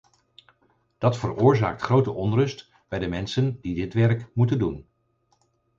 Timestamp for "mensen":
3.07-3.61